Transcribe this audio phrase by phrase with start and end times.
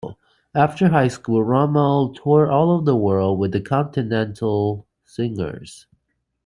[0.55, 5.85] After high school Rummell toured all over the world with the Continental Singers.